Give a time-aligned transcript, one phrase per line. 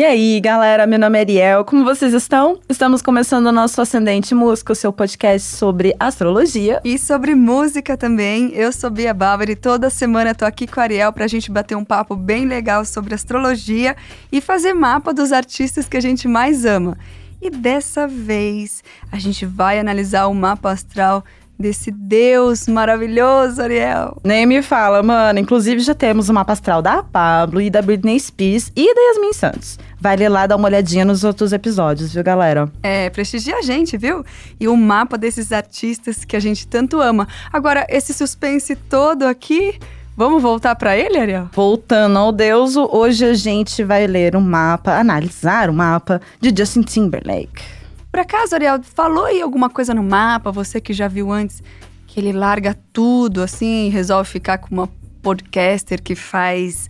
[0.00, 1.62] E aí, galera, meu nome é Ariel.
[1.62, 2.58] Como vocês estão?
[2.70, 6.80] Estamos começando o nosso Ascendente Música, o seu podcast sobre astrologia.
[6.82, 8.50] E sobre música também.
[8.54, 11.76] Eu sou Bia Bárbara e toda semana tô aqui com a Ariel pra gente bater
[11.76, 13.94] um papo bem legal sobre astrologia
[14.32, 16.96] e fazer mapa dos artistas que a gente mais ama.
[17.42, 21.22] E dessa vez a gente vai analisar o mapa astral
[21.60, 24.16] desse Deus maravilhoso, Ariel.
[24.24, 25.38] Nem me fala, mano.
[25.38, 29.32] Inclusive, já temos o mapa astral da Pablo e da Britney Spears e da Yasmin
[29.34, 29.78] Santos.
[30.00, 32.72] Vai ler lá, dar uma olhadinha nos outros episódios, viu, galera?
[32.82, 34.24] É, prestigia a gente, viu?
[34.58, 37.28] E o mapa desses artistas que a gente tanto ama.
[37.52, 39.78] Agora, esse suspense todo aqui.
[40.16, 41.48] Vamos voltar para ele, Ariel?
[41.52, 46.82] Voltando ao Deus, hoje a gente vai ler um mapa, analisar o mapa de Justin
[46.82, 47.79] Timberlake.
[48.10, 51.62] Por acaso, Ariel, falou aí alguma coisa no mapa, você que já viu antes,
[52.06, 54.88] que ele larga tudo assim e resolve ficar com uma
[55.22, 56.88] podcaster que faz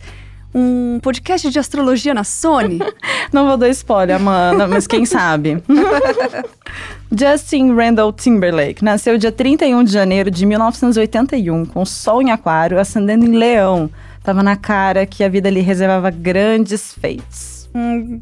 [0.53, 2.79] um podcast de astrologia na Sony?
[3.31, 5.61] Não vou dar spoiler, Amanda, mas quem sabe?
[7.11, 13.25] Justin Randall Timberlake nasceu dia 31 de janeiro de 1981, com sol em aquário, ascendendo
[13.25, 13.89] em leão.
[14.23, 17.69] Tava na cara que a vida lhe reservava grandes feitos.
[17.73, 18.21] Hum,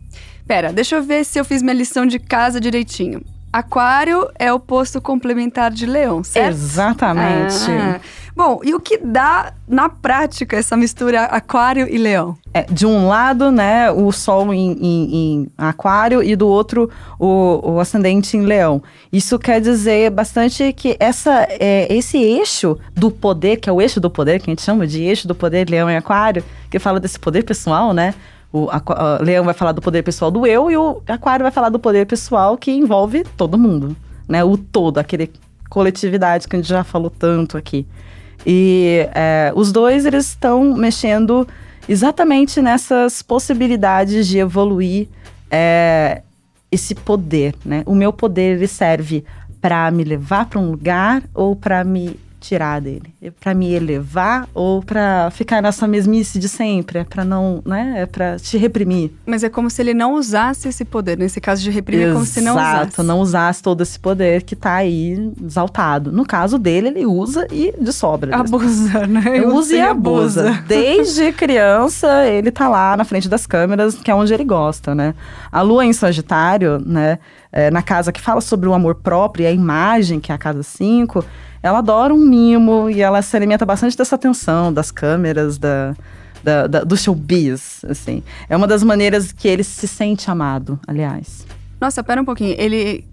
[0.50, 3.22] Pera, deixa eu ver se eu fiz minha lição de casa direitinho.
[3.54, 6.56] Aquário é o posto complementar de leão, certo?
[6.56, 7.70] Exatamente.
[7.70, 8.00] Ah.
[8.36, 12.36] Bom, e o que dá na prática essa mistura aquário e leão?
[12.52, 17.74] É, de um lado, né, o sol em, em, em aquário e do outro o,
[17.74, 18.82] o, ascendente em leão.
[19.14, 24.00] Isso quer dizer bastante que essa, é, esse eixo do poder, que é o eixo
[24.00, 27.00] do poder, que a gente chama de eixo do poder leão e aquário, que fala
[27.00, 28.16] desse poder pessoal, né?
[28.52, 28.68] O
[29.22, 32.08] Leão vai falar do poder pessoal do eu e o Aquário vai falar do poder
[32.08, 33.96] pessoal que envolve todo mundo,
[34.28, 34.44] né?
[34.44, 35.32] O todo, aquele
[35.70, 37.86] coletividade que a gente já falou tanto aqui.
[38.46, 41.48] E é, os dois, eles estão mexendo
[41.88, 45.08] exatamente nessas possibilidades de evoluir
[45.52, 46.24] é,
[46.72, 47.84] esse poder, né?
[47.86, 49.24] O meu poder, ele serve
[49.62, 53.14] para me levar para um lugar ou para me tirar dele?
[53.22, 57.00] É para me elevar ou para ficar nessa mesmice de sempre?
[57.00, 57.96] É para não, né?
[57.98, 59.12] É para te reprimir.
[59.26, 61.18] Mas é como se ele não usasse esse poder.
[61.18, 62.82] Nesse caso de reprimir, Exato, é como se não usasse.
[62.82, 66.12] Exato, não usasse todo esse poder que tá aí exaltado.
[66.12, 68.36] No caso dele, ele usa e de sobra.
[68.36, 69.42] Abusa, né?
[69.46, 70.50] Usa e abusa.
[70.50, 70.64] abusa.
[70.68, 75.14] Desde criança, ele tá lá na frente das câmeras, que é onde ele gosta, né?
[75.52, 77.20] A lua em Sagitário, né?
[77.52, 80.38] É, na casa que fala sobre o amor próprio e a imagem, que é a
[80.38, 81.26] casa 5,
[81.62, 85.96] ela adora um mimo e ela se alimenta bastante dessa atenção, das câmeras, da,
[86.44, 88.24] da, da, do showbiz, assim.
[88.50, 91.46] É uma das maneiras que ele se sente amado, aliás.
[91.80, 92.56] Nossa, pera um pouquinho.
[92.58, 93.06] Ele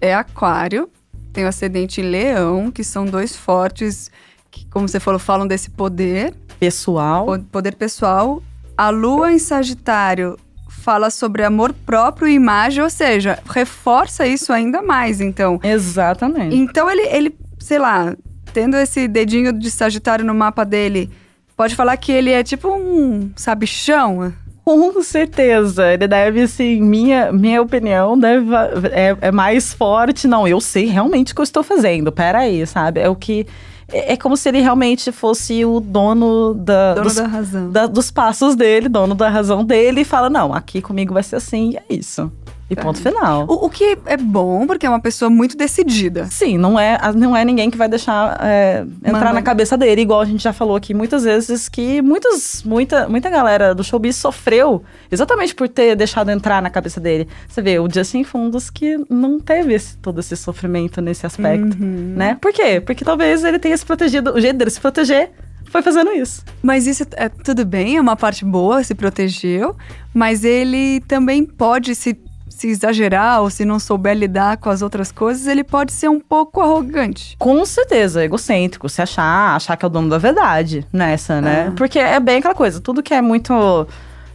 [0.00, 0.88] é aquário,
[1.32, 4.10] tem o ascendente em leão, que são dois fortes,
[4.50, 6.34] que, como você falou, falam desse poder.
[6.58, 7.26] Pessoal.
[7.50, 8.42] Poder pessoal.
[8.76, 10.36] A lua em Sagitário
[10.68, 15.60] fala sobre amor próprio e imagem, ou seja, reforça isso ainda mais, então.
[15.62, 16.56] Exatamente.
[16.56, 18.14] Então ele, ele sei lá,
[18.52, 21.10] tendo esse dedinho de Sagitário no mapa dele,
[21.56, 24.32] pode falar que ele é tipo um sabichão?
[24.64, 28.54] Com certeza, ele deve, assim, minha, minha opinião deve,
[28.92, 30.28] é, é mais forte.
[30.28, 33.00] Não, eu sei realmente o que eu estou fazendo, peraí, sabe?
[33.00, 33.44] É o que
[33.92, 37.70] é, é como se ele realmente fosse o dono, da, dono dos, da razão.
[37.70, 41.36] Da, dos passos dele, dono da razão dele, e fala: não, aqui comigo vai ser
[41.36, 42.32] assim, e é isso.
[42.70, 43.02] E ponto é.
[43.02, 43.44] final.
[43.48, 46.26] O, o, que é bom, porque é uma pessoa muito decidida.
[46.26, 49.34] Sim, não é, não é ninguém que vai deixar é, entrar Mano.
[49.34, 53.28] na cabeça dele, igual a gente já falou aqui muitas vezes, que muitos, muita, muita
[53.28, 57.28] galera do showbiz sofreu exatamente por ter deixado entrar na cabeça dele.
[57.46, 62.14] Você vê, o Justin Fundos que não teve esse, todo esse sofrimento nesse aspecto, uhum.
[62.16, 62.38] né?
[62.40, 62.80] Por quê?
[62.80, 65.30] Porque talvez ele tenha se protegido, o jeito dele se proteger
[65.66, 66.44] foi fazendo isso.
[66.62, 69.74] Mas isso é tudo bem, é uma parte boa, se protegeu,
[70.12, 72.14] mas ele também pode se
[72.62, 76.20] se exagerar ou se não souber lidar com as outras coisas, ele pode ser um
[76.20, 77.34] pouco arrogante.
[77.36, 81.66] Com certeza, egocêntrico, se achar, achar que é o dono da verdade nessa, né?
[81.68, 81.72] Ah.
[81.76, 83.52] Porque é bem aquela coisa, tudo que é muito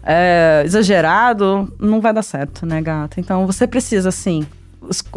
[0.03, 3.17] é, exagerado não vai dar certo, né, gata?
[3.17, 4.45] Então você precisa, assim,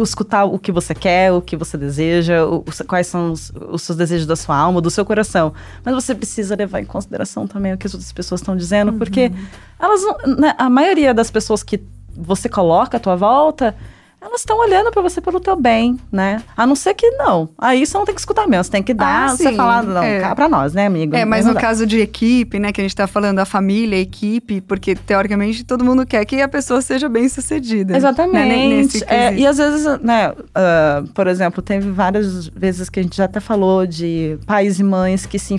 [0.00, 3.98] escutar o que você quer, o que você deseja, o, quais são os, os, seus
[3.98, 5.52] desejos da sua alma, do seu coração.
[5.84, 8.98] Mas você precisa levar em consideração também o que as outras pessoas estão dizendo, uhum.
[8.98, 9.32] porque
[9.80, 10.00] elas,
[10.38, 11.82] né, a maioria das pessoas que
[12.22, 13.74] você coloca à tua volta,
[14.20, 16.42] elas estão olhando para você pelo teu bem, né?
[16.54, 17.48] A não ser que não.
[17.56, 20.02] Aí você não tem que escutar mesmo, você tem que dar, ah, você falar, não,
[20.02, 20.20] é.
[20.20, 21.16] cá pra nós, né, amigo?
[21.16, 21.60] É, mas no dá.
[21.60, 25.64] caso de equipe, né, que a gente tá falando, a família, a equipe, porque teoricamente
[25.64, 27.96] todo mundo quer que a pessoa seja bem sucedida.
[27.96, 29.00] Exatamente.
[29.00, 33.16] Né, é, e às vezes, né, uh, por exemplo, teve várias vezes que a gente
[33.16, 35.56] já até falou de pais e mães que se,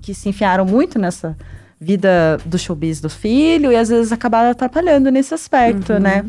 [0.00, 1.36] que se enfiaram muito nessa
[1.82, 6.24] vida do showbiz do filho e às vezes acaba atrapalhando nesse aspecto, né?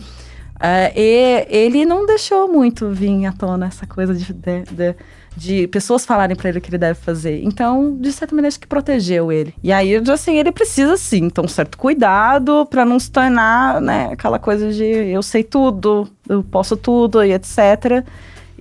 [0.59, 4.95] É, e ele não deixou muito vir à tona essa coisa de, de, de,
[5.35, 7.44] de pessoas falarem para ele o que ele deve fazer.
[7.44, 9.53] Então, de certa maneira, acho que protegeu ele.
[9.61, 14.09] E aí, assim, ele precisa sim, então, um certo cuidado para não se tornar, né,
[14.13, 18.05] aquela coisa de eu sei tudo, eu posso tudo e etc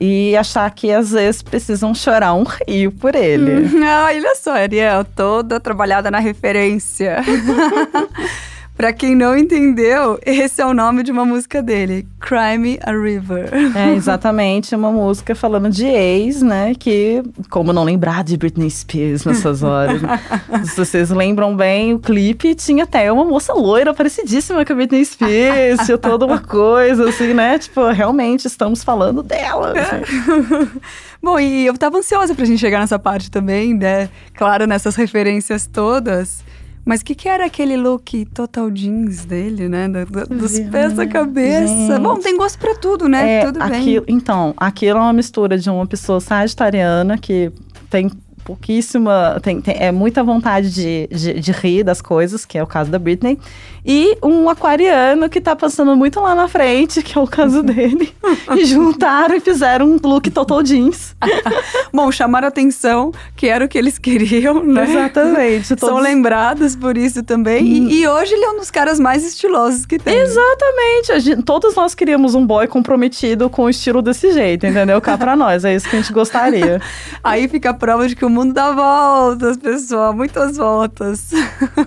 [0.00, 3.68] e achar que às vezes precisam chorar um rio por ele.
[3.84, 7.18] Ah, olha só, Ariel, toda trabalhada na referência.
[8.76, 12.90] Pra quem não entendeu, esse é o nome de uma música dele, Cry Me a
[12.90, 13.50] River.
[13.76, 16.74] É, exatamente, uma música falando de ex, né?
[16.74, 20.00] Que, como não lembrar de Britney Spears nessas horas.
[20.00, 20.18] Né?
[20.64, 25.04] Se vocês lembram bem, o clipe tinha até uma moça loira parecidíssima com a Britney
[25.04, 27.58] Spears, tinha toda uma coisa, assim, né?
[27.58, 29.74] Tipo, realmente estamos falando dela.
[29.78, 30.70] Assim.
[31.22, 34.08] Bom, e eu tava ansiosa pra gente chegar nessa parte também, né?
[34.34, 36.42] Claro, nessas referências todas.
[36.84, 39.88] Mas o que, que era aquele look total jeans dele, né?
[39.88, 41.68] dos pés à cabeça.
[41.68, 42.00] Gente.
[42.00, 43.34] Bom, tem gosto pra tudo, né?
[43.34, 44.16] É, tudo aquilo, bem.
[44.16, 47.52] Então, aquilo é uma mistura de uma pessoa sagitariana que
[47.88, 48.10] tem
[48.44, 49.38] pouquíssima.
[49.42, 52.90] Tem, tem, é muita vontade de, de, de, rir das coisas, que é o caso
[52.90, 53.38] da Britney.
[53.84, 58.14] E um aquariano que tá passando muito lá na frente, que é o caso dele.
[58.56, 61.16] e juntaram e fizeram um look total jeans.
[61.92, 64.84] Bom, chamaram atenção, que era o que eles queriam, né?
[64.84, 65.76] Exatamente.
[65.76, 65.94] Todos...
[65.94, 67.62] São lembrados por isso também.
[67.62, 67.88] Hum.
[67.88, 70.16] E, e, hoje ele é um dos caras mais estilosos que tem.
[70.16, 71.20] Exatamente.
[71.20, 75.00] Gente, todos nós queríamos um boy comprometido com o estilo desse jeito, entendeu?
[75.00, 75.64] Cá pra nós.
[75.64, 76.80] É isso que a gente gostaria.
[77.22, 81.30] Aí fica a prova de que o mundo dá voltas, pessoal, muitas voltas.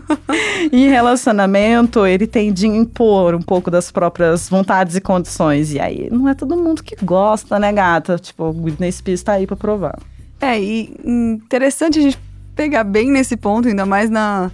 [0.71, 5.73] em relacionamento, ele tende a impor um pouco das próprias vontades e condições.
[5.73, 8.17] E aí, não é todo mundo que gosta, né, gata?
[8.17, 9.99] Tipo, o Whitney Spears tá aí pra provar.
[10.39, 12.19] É, e interessante a gente
[12.55, 14.51] pegar bem nesse ponto, ainda mais na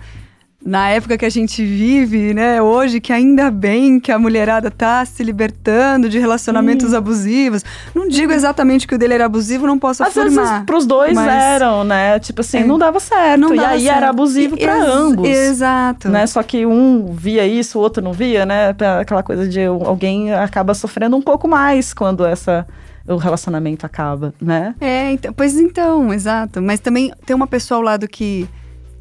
[0.63, 5.03] na época que a gente vive, né, hoje, que ainda bem que a mulherada tá
[5.05, 7.63] se libertando de relacionamentos abusivos.
[7.95, 10.45] Não digo exatamente que o dele era abusivo, não posso Às afirmar.
[10.45, 12.19] Vezes pros dois eram, né?
[12.19, 12.63] Tipo assim, é.
[12.63, 13.41] não dava certo.
[13.41, 13.97] Não dava e aí certo.
[13.97, 15.27] era abusivo para ambos.
[15.27, 16.09] Exato.
[16.09, 16.27] Né?
[16.27, 18.75] Só que um via isso, o outro não via, né?
[18.99, 22.67] Aquela coisa de alguém acaba sofrendo um pouco mais quando essa
[23.07, 24.75] o relacionamento acaba, né?
[24.79, 26.61] É, então, pois então, exato.
[26.61, 28.47] Mas também tem uma pessoa ao lado que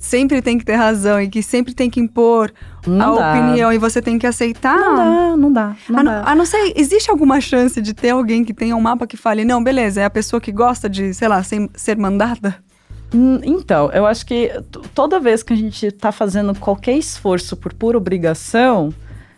[0.00, 2.50] sempre tem que ter razão e que sempre tem que impor
[2.87, 3.31] não a dá.
[3.31, 4.76] opinião e você tem que aceitar.
[4.76, 5.76] Não dá, não dá.
[5.88, 6.23] Não a, dá.
[6.25, 9.44] a não ser, existe alguma chance de ter alguém que tenha um mapa que fale,
[9.44, 12.56] não, beleza, é a pessoa que gosta de, sei lá, ser, ser mandada?
[13.14, 14.50] Hum, então, eu acho que
[14.94, 18.94] toda vez que a gente está fazendo qualquer esforço por pura obrigação,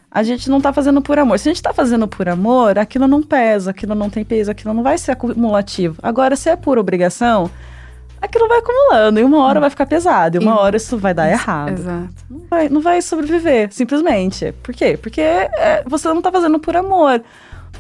[0.09, 1.41] a gente não está fazendo por amor.
[1.41, 4.73] Se a gente está fazendo por amor, aquilo não pesa, aquilo não tem peso, aquilo
[4.73, 5.97] não vai ser acumulativo.
[6.03, 7.51] Agora, se é por obrigação,
[8.23, 11.29] aquilo vai acumulando e uma hora vai ficar pesado, e uma hora isso vai dar
[11.29, 11.73] errado.
[11.73, 12.15] Exato.
[12.31, 14.53] Não vai, não vai sobreviver, simplesmente.
[14.63, 14.97] Por quê?
[14.97, 17.21] Porque é, você não tá fazendo por amor.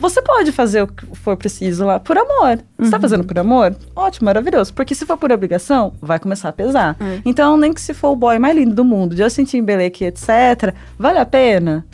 [0.00, 2.59] Você pode fazer o que for preciso lá por amor.
[2.77, 3.00] Você tá uhum.
[3.00, 3.77] fazendo por amor?
[3.94, 4.75] Ótimo, maravilhoso.
[4.75, 6.97] Porque se for por obrigação, vai começar a pesar.
[7.00, 7.23] Uhum.
[7.25, 11.19] Então, nem que se for o boy mais lindo do mundo, Justin Timberlake, etc., vale
[11.19, 11.87] a pena?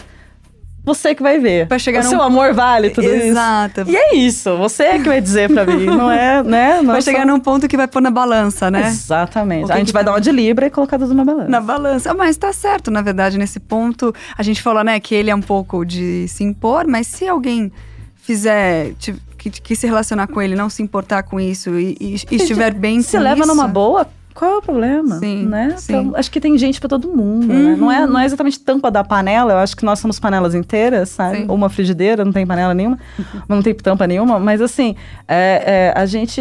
[0.89, 1.67] Você que vai ver.
[1.67, 2.11] Vai chegar o num...
[2.11, 3.19] seu amor vale tudo Exato.
[3.19, 3.29] isso.
[3.29, 3.85] Exato.
[3.91, 6.81] E é isso, você é que vai dizer pra mim, não é, né?
[6.83, 8.89] Não vai chegar num ponto que vai pôr na balança, né?
[8.89, 9.71] Exatamente.
[9.71, 11.49] A gente vai dar uma de libra e colocar tudo na balança.
[11.49, 12.15] Na balança.
[12.15, 14.15] Mas tá certo, na verdade, nesse ponto.
[14.37, 17.71] A gente falou, né, que ele é um pouco de se impor, mas se alguém
[18.17, 18.93] fizer...
[19.39, 22.75] Que, que se relacionar com ele, não se importar com isso e, e, e estiver
[22.75, 24.05] bem se com leva numa boa,
[24.39, 25.19] qual é o problema?
[25.19, 25.75] Sim, né?
[25.77, 25.93] Sim.
[25.93, 27.71] Então, acho que tem gente para todo mundo, uhum.
[27.71, 27.77] né?
[27.77, 31.09] Não é, não é exatamente tampa da panela, eu acho que nós somos panelas inteiras,
[31.09, 31.39] sabe?
[31.39, 31.47] Sim.
[31.49, 33.43] Ou uma frigideira, não tem panela nenhuma, uhum.
[33.49, 34.95] não tem tampa nenhuma, mas assim,
[35.27, 36.41] é, é, a gente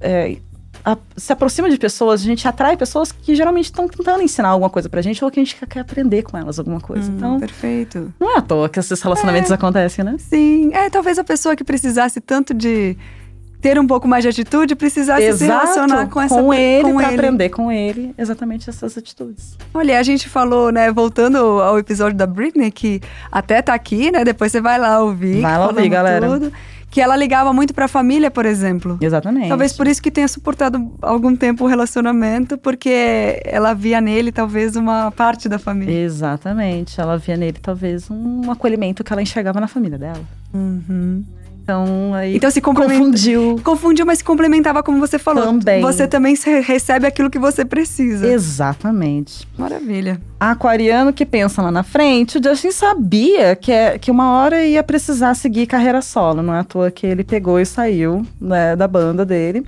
[0.00, 0.36] é,
[0.84, 4.70] a, se aproxima de pessoas, a gente atrai pessoas que geralmente estão tentando ensinar alguma
[4.70, 7.10] coisa pra gente ou que a gente quer aprender com elas alguma coisa.
[7.10, 8.14] Hum, então, perfeito.
[8.20, 9.54] Não é à toa que esses relacionamentos é.
[9.54, 10.14] acontecem, né?
[10.16, 10.70] Sim.
[10.72, 12.96] É, talvez a pessoa que precisasse tanto de
[13.62, 17.08] ter um pouco mais de atitude, precisasse Exato, se relacionar com essa com ele para
[17.08, 19.56] aprender com ele exatamente essas atitudes.
[19.72, 23.00] Olha, a gente falou, né, voltando ao episódio da Britney que
[23.30, 24.24] até tá aqui, né?
[24.24, 25.40] Depois você vai lá ouvir.
[25.40, 26.28] Vai lá ouvir, galera.
[26.28, 26.52] Tudo,
[26.90, 28.98] que ela ligava muito para a família, por exemplo.
[29.00, 29.48] Exatamente.
[29.48, 34.74] Talvez por isso que tenha suportado algum tempo o relacionamento, porque ela via nele talvez
[34.74, 36.04] uma parte da família.
[36.04, 37.00] Exatamente.
[37.00, 40.20] Ela via nele talvez um acolhimento que ela enxergava na família dela.
[40.52, 41.24] Uhum.
[41.62, 43.60] Então, aí então se confundiu.
[43.62, 45.44] Confundiu, mas se complementava como você falou.
[45.44, 45.80] Também.
[45.80, 48.26] Você também recebe aquilo que você precisa.
[48.26, 49.46] Exatamente.
[49.56, 50.20] Maravilha.
[50.40, 54.82] Aquariano que pensa lá na frente, o Justin sabia que, é, que uma hora ia
[54.82, 56.42] precisar seguir carreira solo.
[56.42, 59.64] Não é à toa que ele pegou e saiu né, da banda dele.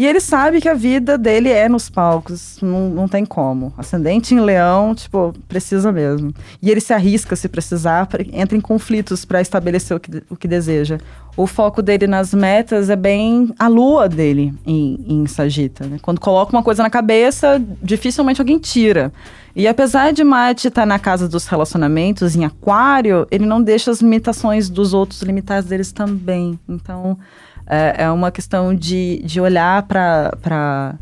[0.00, 3.70] E ele sabe que a vida dele é nos palcos, não, não tem como.
[3.76, 6.32] Ascendente em leão, tipo, precisa mesmo.
[6.62, 10.48] E ele se arrisca se precisar, entra em conflitos para estabelecer o que, o que
[10.48, 10.96] deseja.
[11.36, 15.86] O foco dele nas metas é bem a lua dele em, em Sagita.
[15.86, 15.98] Né?
[16.00, 19.12] Quando coloca uma coisa na cabeça, dificilmente alguém tira.
[19.54, 23.90] E apesar de Marte estar tá na casa dos relacionamentos, em Aquário, ele não deixa
[23.90, 26.58] as limitações dos outros limitar deles também.
[26.66, 27.18] Então,
[27.70, 30.98] é, é uma questão de, de olhar para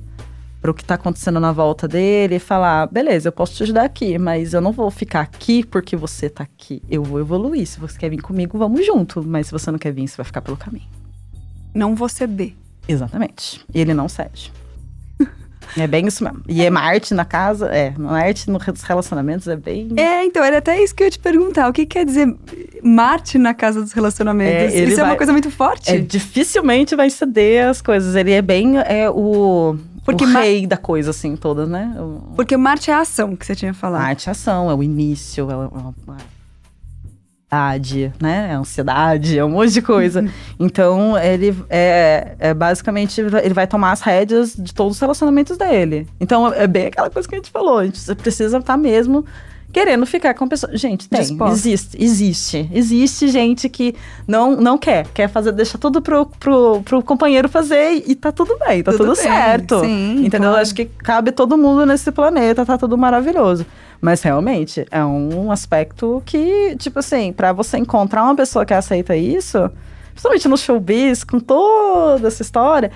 [0.61, 3.85] para o que está acontecendo na volta dele e falar: beleza, eu posso te ajudar
[3.85, 6.83] aqui, mas eu não vou ficar aqui porque você está aqui.
[6.91, 7.67] Eu vou evoluir.
[7.67, 9.27] Se você quer vir comigo, vamos junto.
[9.27, 10.89] Mas se você não quer vir, você vai ficar pelo caminho.
[11.73, 12.55] Não vou ceder.
[12.87, 13.65] Exatamente.
[13.73, 14.53] E ele não cede.
[15.77, 16.41] É bem isso mesmo.
[16.49, 19.91] E é Marte na casa, é, Marte nos relacionamentos é bem.
[19.97, 21.69] É, então, era até isso que eu ia te perguntar.
[21.69, 22.35] O que quer dizer
[22.83, 24.75] Marte na casa dos relacionamentos?
[24.75, 25.91] É, isso vai, é uma coisa muito forte?
[25.91, 28.15] É, dificilmente vai ceder as coisas.
[28.15, 29.77] Ele é bem é, o.
[30.05, 31.95] Porque o rei da coisa, assim, toda, né?
[32.35, 34.01] Porque Marte é a ação que você tinha falado.
[34.01, 36.38] Marte é a ação, é o início, é, é,
[37.51, 38.49] ansiedade, né?
[38.51, 40.25] É ansiedade, é um monte de coisa.
[40.61, 46.07] então, ele é, é, basicamente, ele vai tomar as rédeas de todos os relacionamentos dele.
[46.21, 47.79] Então, é bem aquela coisa que a gente falou.
[47.79, 49.25] A gente precisa estar tá mesmo
[49.73, 50.77] querendo ficar com a pessoa.
[50.77, 51.55] Gente, tem, Disposta.
[51.55, 52.71] existe, existe.
[52.73, 53.95] Existe gente que
[54.27, 58.57] não, não quer, quer fazer, deixa tudo pro, pro, pro companheiro fazer e tá tudo
[58.59, 59.81] bem, tá tudo, tudo bem, certo.
[59.81, 60.51] Sim, entendeu?
[60.51, 60.63] Claro.
[60.63, 63.67] Acho que cabe todo mundo nesse planeta, tá tudo maravilhoso.
[64.01, 69.17] Mas realmente é um aspecto que, tipo assim, para você encontrar uma pessoa que aceita
[69.17, 69.71] isso,
[70.13, 72.93] principalmente no showbiz, com toda essa história,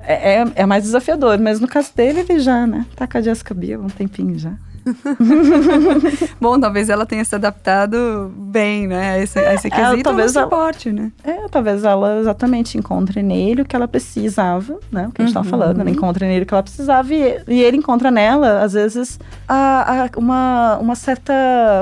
[0.00, 1.38] é, é, é mais desafiador.
[1.38, 2.86] Mas no caso dele, ele já, né?
[2.96, 4.54] Tá com a Jessica Biel um tempinho já.
[6.40, 9.12] Bom, talvez ela tenha se adaptado bem, né?
[9.12, 11.10] A esse, a esse quesito ela, talvez suporte, né?
[11.24, 15.08] É, talvez ela exatamente encontre nele o que ela precisava, né?
[15.08, 15.42] O que a gente uhum.
[15.42, 18.72] tava falando, ela encontra nele o que ela precisava e, e ele encontra nela, às
[18.74, 21.32] vezes, a, a, uma, uma certa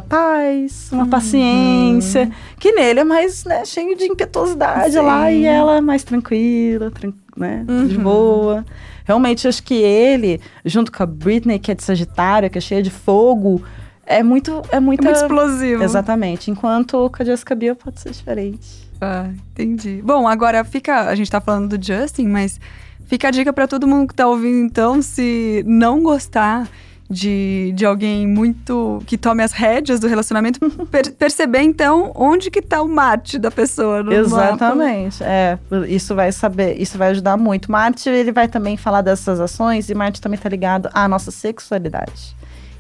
[0.09, 1.11] paz, uma uhum.
[1.11, 5.01] paciência, que nele é mais, né, cheio de impetuosidade Sim.
[5.01, 7.65] lá e ela é mais tranquila, tran né?
[7.69, 7.87] Uhum.
[7.87, 8.65] De boa.
[9.05, 12.83] Realmente, acho que ele, junto com a Britney, que é de Sagitário, que é cheia
[12.83, 13.63] de fogo,
[14.07, 14.63] é muito.
[14.71, 15.09] É, muita...
[15.09, 15.83] é muito explosivo.
[15.83, 16.51] Exatamente.
[16.51, 18.85] Enquanto com a Jessica Biel pode ser diferente.
[19.01, 20.01] Ah, entendi.
[20.03, 21.09] Bom, agora fica.
[21.09, 22.61] A gente tá falando do Justin, mas
[23.07, 26.69] fica a dica para todo mundo que tá ouvindo, então, se não gostar
[27.09, 30.59] de, de alguém muito que tome as rédeas do relacionamento,
[30.91, 35.23] per, perceber então onde que tá o Marte da pessoa no Exatamente.
[35.23, 35.31] Mapa.
[35.31, 35.59] É,
[35.89, 37.71] isso vai saber, isso vai ajudar muito.
[37.71, 42.35] Marte, ele vai também falar dessas ações e Marte também tá ligado à nossa sexualidade.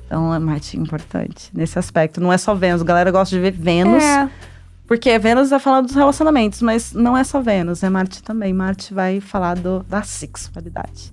[0.07, 2.21] Então, é Marte importante nesse aspecto.
[2.21, 4.03] Não é só Vênus, a galera gosta de ver Vênus.
[4.03, 4.29] É.
[4.87, 8.53] Porque Vênus vai falar dos relacionamentos, mas não é só Vênus, é Marte também.
[8.53, 11.13] Marte vai falar do, da sexualidade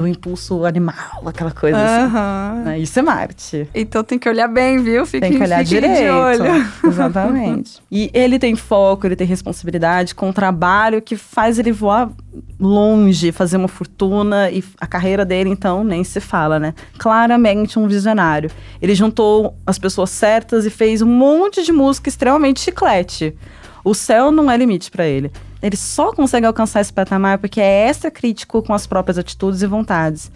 [0.00, 2.64] do impulso animal, aquela coisa assim.
[2.64, 2.78] Né?
[2.78, 3.68] Isso é Marte.
[3.74, 5.04] Então tem que olhar bem, viu?
[5.04, 6.42] Fique, tem que olhar direito.
[6.88, 7.82] Exatamente.
[7.90, 12.10] e ele tem foco, ele tem responsabilidade com um trabalho que faz ele voar
[12.58, 16.72] longe, fazer uma fortuna e a carreira dele então nem se fala, né?
[16.96, 18.50] Claramente um visionário.
[18.80, 23.36] Ele juntou as pessoas certas e fez um monte de música extremamente chiclete.
[23.84, 25.30] O céu não é limite para ele.
[25.62, 29.66] Ele só consegue alcançar esse patamar porque é extra crítico com as próprias atitudes e
[29.66, 30.30] vontades.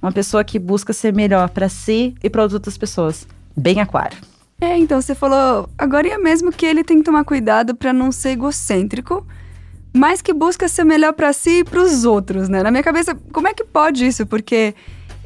[0.00, 3.26] Uma pessoa que busca ser melhor para si e para outras pessoas.
[3.56, 4.16] Bem aquário.
[4.60, 8.12] É, então você falou agora é mesmo que ele tem que tomar cuidado para não
[8.12, 9.26] ser egocêntrico,
[9.92, 12.62] mas que busca ser melhor para si e para os outros, né?
[12.62, 14.26] Na minha cabeça, como é que pode isso?
[14.26, 14.74] Porque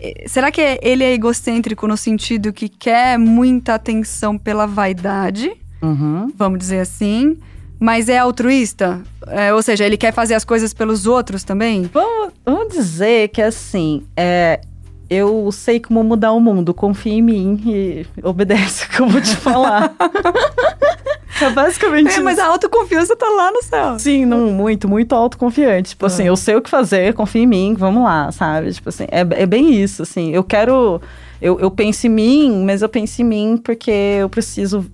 [0.00, 5.52] eh, será que ele é egocêntrico no sentido que quer muita atenção pela vaidade?
[5.83, 6.33] Uhum.
[6.37, 7.38] Vamos dizer assim.
[7.78, 9.02] Mas é altruísta?
[9.26, 11.90] É, ou seja, ele quer fazer as coisas pelos outros também?
[11.93, 14.61] Vamos, vamos dizer que assim, é,
[15.09, 19.21] eu sei como mudar o mundo, confia em mim e obedece o que eu vou
[19.21, 19.95] te falar.
[21.40, 22.25] é basicamente é, isso.
[22.25, 23.99] Mas a autoconfiança tá lá no céu.
[23.99, 25.90] Sim, não, muito, muito autoconfiante.
[25.90, 26.16] Tipo assim, ah.
[26.16, 28.73] assim, eu sei o que fazer, confia em mim, vamos lá, sabe?
[28.73, 30.31] Tipo assim, é, é bem isso, assim.
[30.31, 31.00] Eu quero
[31.45, 34.91] eu, eu penso em mim, mas eu penso em mim porque eu preciso.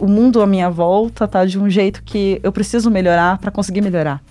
[0.00, 3.82] O mundo à minha volta tá de um jeito que eu preciso melhorar para conseguir
[3.82, 4.22] melhorar.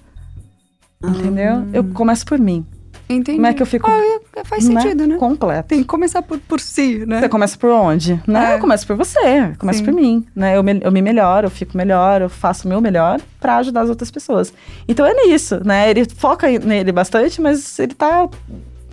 [1.03, 1.57] Entendeu?
[1.57, 1.69] Hum.
[1.71, 2.65] Eu começo por mim.
[3.07, 3.37] Entendi.
[3.37, 3.87] Como é que eu fico.
[3.87, 4.81] Ah, é, faz né?
[4.81, 5.17] sentido, né?
[5.17, 5.69] Completo.
[5.69, 7.19] Tem que começar por, por si, né?
[7.19, 8.19] Você começa por onde?
[8.25, 8.53] Né?
[8.53, 8.55] É.
[8.55, 10.25] Eu começo por você, começo por mim.
[10.35, 10.57] Né?
[10.57, 13.81] Eu, me, eu me melhoro, eu fico melhor, eu faço o meu melhor para ajudar
[13.81, 14.51] as outras pessoas.
[14.87, 15.91] Então é nisso, né?
[15.91, 18.27] Ele foca nele bastante, mas ele tá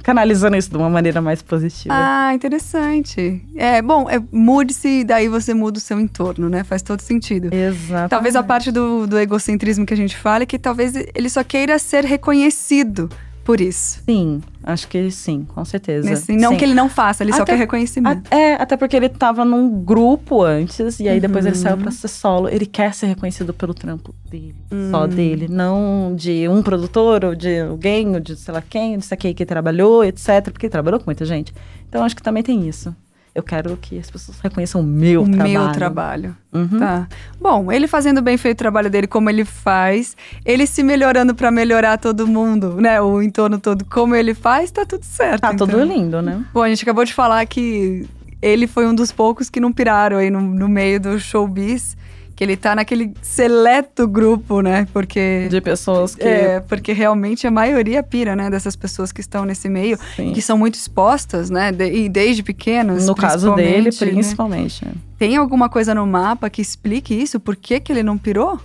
[0.06, 1.92] canalizando isso de uma maneira mais positiva.
[1.92, 3.42] Ah, interessante.
[3.56, 6.62] É, bom, é, mude-se, daí você muda o seu entorno, né?
[6.62, 7.52] Faz todo sentido.
[7.52, 8.10] Exato.
[8.10, 11.42] Talvez a parte do, do egocentrismo que a gente fala é que talvez ele só
[11.42, 13.10] queira ser reconhecido
[13.46, 14.00] por isso.
[14.04, 16.06] Sim, acho que sim, com certeza.
[16.10, 16.56] Nesse, não sim.
[16.58, 18.28] que ele não faça, ele só Até- quer reconhecimento.
[18.30, 21.62] A- É, até porque ele tava num grupo antes, e aí depois ele Uhum.
[21.62, 22.48] saiu pra ser solo.
[22.48, 24.90] Ele quer ser reconhecido pelo trampo dele, Hum.
[24.90, 25.46] só dele.
[25.48, 29.32] Não de um produtor, ou de alguém, ou de sei lá quem, de sei quem
[29.32, 30.50] que trabalhou, etc.
[30.52, 31.54] Porque ele trabalhou com muita gente.
[31.88, 32.94] Então acho que também tem isso.
[33.36, 35.60] Eu quero que as pessoas reconheçam o meu o trabalho.
[35.60, 36.36] meu trabalho.
[36.54, 36.78] Uhum.
[36.78, 37.06] Tá.
[37.38, 41.50] Bom, ele fazendo bem feito o trabalho dele como ele faz, ele se melhorando pra
[41.50, 42.98] melhorar todo mundo, né?
[42.98, 45.42] O entorno todo como ele faz, tá tudo certo.
[45.42, 45.66] Tá então.
[45.66, 46.42] tudo lindo, né?
[46.50, 48.08] Bom, a gente acabou de falar que
[48.40, 51.94] ele foi um dos poucos que não piraram aí no, no meio do showbiz,
[52.36, 54.86] que ele tá naquele seleto grupo, né?
[54.92, 56.22] Porque De pessoas que.
[56.22, 60.34] é, porque realmente a maioria pira, né, dessas pessoas que estão nesse meio, sim.
[60.34, 63.06] que são muito expostas, né, de- e desde pequenas.
[63.06, 64.12] no caso dele, principalmente, né?
[64.12, 64.86] principalmente.
[65.18, 67.40] Tem alguma coisa no mapa que explique isso?
[67.40, 68.60] Por que, que ele não pirou?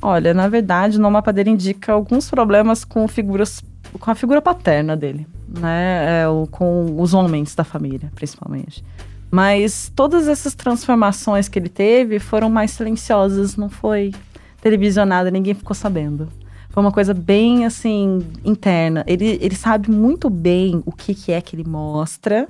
[0.00, 3.62] Olha, na verdade, no mapa dele indica alguns problemas com figuras,
[4.00, 6.22] com a figura paterna dele, né?
[6.22, 8.82] É, com os homens da família, principalmente.
[9.32, 14.12] Mas todas essas transformações que ele teve foram mais silenciosas, não foi
[14.60, 16.28] televisionada, ninguém ficou sabendo.
[16.68, 19.02] Foi uma coisa bem, assim, interna.
[19.06, 22.46] Ele, ele sabe muito bem o que, que é que ele mostra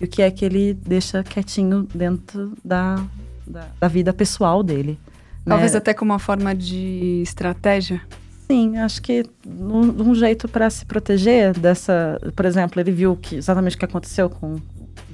[0.00, 2.96] e o que é que ele deixa quietinho dentro da,
[3.46, 4.98] da, da vida pessoal dele.
[5.44, 5.50] né?
[5.50, 8.00] Talvez até como uma forma de estratégia.
[8.46, 12.18] Sim, acho que um, um jeito para se proteger dessa.
[12.34, 14.56] Por exemplo, ele viu que exatamente o que aconteceu com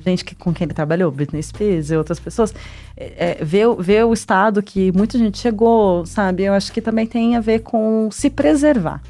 [0.05, 2.55] gente que, com quem ele trabalhou, Britney Spears e outras pessoas,
[2.97, 6.45] é, é, ver, ver o estado que muita gente chegou, sabe?
[6.45, 9.03] Eu acho que também tem a ver com se preservar.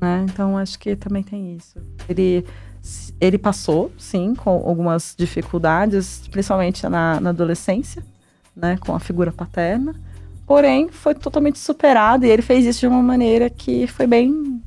[0.00, 0.26] Né?
[0.28, 1.78] Então, acho que também tem isso.
[2.08, 2.44] Ele,
[3.20, 8.02] ele passou, sim, com algumas dificuldades, principalmente na, na adolescência,
[8.54, 8.76] né?
[8.78, 9.94] Com a figura paterna.
[10.46, 14.62] Porém, foi totalmente superado e ele fez isso de uma maneira que foi bem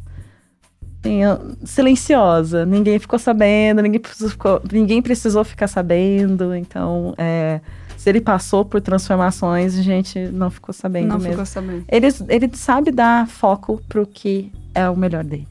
[1.04, 1.22] assim,
[1.64, 2.66] silenciosa.
[2.66, 6.56] Ninguém ficou sabendo, ninguém precisou, ninguém precisou ficar sabendo.
[6.56, 7.60] Então, é,
[7.98, 11.32] se ele passou por transformações, a gente não ficou sabendo não mesmo.
[11.32, 11.84] ficou sabendo.
[11.88, 15.48] Ele, ele sabe dar foco pro que é o melhor dele.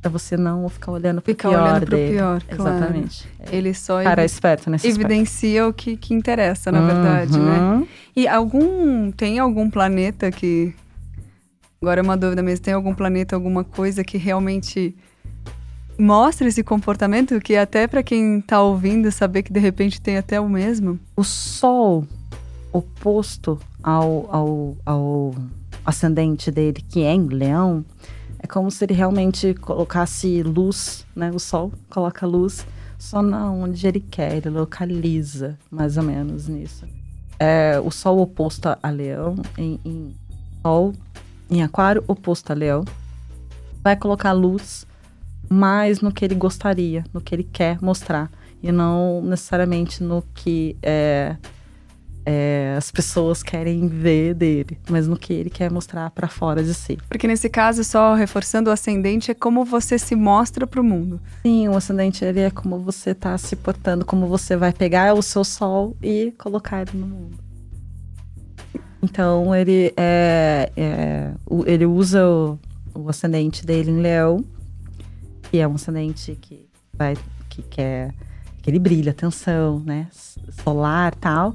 [0.00, 2.12] Pra você não ficar olhando pro Ficar pior olhando pro dele.
[2.14, 2.76] pior, claro.
[2.76, 3.28] Exatamente.
[3.50, 5.10] Ele só Cara, é esperto nesse aspecto.
[5.10, 7.58] evidencia o que, que interessa, na verdade, né?
[7.58, 7.86] Uhum.
[8.14, 9.10] E algum.
[9.10, 10.72] Tem algum planeta que.
[11.80, 12.64] Agora é uma dúvida mesmo.
[12.64, 14.96] Tem algum planeta, alguma coisa que realmente
[15.98, 17.40] mostra esse comportamento?
[17.40, 20.98] Que até pra quem tá ouvindo saber que de repente tem até o mesmo?
[21.16, 22.06] O Sol
[22.72, 25.34] oposto ao, ao, ao
[25.84, 27.84] ascendente dele, que é em Leão,
[28.38, 31.30] é como se ele realmente colocasse luz, né?
[31.32, 32.66] O Sol coloca luz
[32.98, 36.84] só na onde ele quer, ele localiza mais ou menos nisso.
[37.38, 40.14] É, o Sol oposto a Leão, em, em
[40.62, 40.92] Sol
[41.50, 42.84] em Aquário oposto a Leão,
[43.82, 44.86] vai colocar luz
[45.48, 48.30] mais no que ele gostaria, no que ele quer mostrar
[48.62, 51.36] e não necessariamente no que é,
[52.26, 56.74] é, as pessoas querem ver dele, mas no que ele quer mostrar para fora de
[56.74, 56.98] si.
[57.08, 61.20] Porque nesse caso, só reforçando o ascendente, é como você se mostra pro mundo.
[61.42, 65.22] Sim, o ascendente ele é como você tá se portando, como você vai pegar o
[65.22, 67.47] seu sol e colocar ele no mundo.
[69.02, 72.58] Então ele é, é o- ele usa o,
[72.94, 74.44] o ascendente dele em Leão,
[75.50, 76.66] que é um ascendente que
[76.98, 77.16] vai
[77.48, 78.12] que quer
[78.60, 80.08] que ele brilha, atenção, né,
[80.64, 81.54] solar, tal,